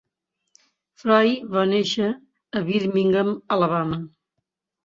[1.01, 2.09] Frye va néixer
[2.61, 4.01] a Birmingham, Alabama.